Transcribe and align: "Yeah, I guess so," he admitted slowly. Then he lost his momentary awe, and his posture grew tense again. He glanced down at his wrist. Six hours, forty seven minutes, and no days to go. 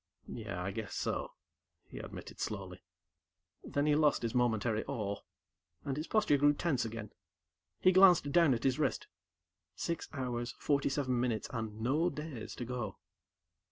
"Yeah, 0.27 0.63
I 0.63 0.71
guess 0.71 0.95
so," 0.95 1.33
he 1.85 1.99
admitted 1.99 2.39
slowly. 2.39 2.81
Then 3.63 3.85
he 3.85 3.93
lost 3.93 4.23
his 4.23 4.33
momentary 4.33 4.83
awe, 4.85 5.19
and 5.85 5.95
his 5.95 6.07
posture 6.07 6.37
grew 6.37 6.53
tense 6.55 6.83
again. 6.83 7.11
He 7.81 7.91
glanced 7.91 8.31
down 8.31 8.55
at 8.55 8.63
his 8.63 8.79
wrist. 8.79 9.05
Six 9.75 10.09
hours, 10.11 10.55
forty 10.57 10.89
seven 10.89 11.19
minutes, 11.19 11.49
and 11.53 11.79
no 11.81 12.09
days 12.09 12.55
to 12.55 12.65
go. 12.65 12.97